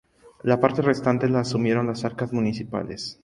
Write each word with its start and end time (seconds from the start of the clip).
La 0.41 0.59
parte 0.59 0.81
restante 0.81 1.29
la 1.29 1.41
asumieron 1.41 1.85
las 1.85 2.03
arcas 2.05 2.33
municipales. 2.33 3.19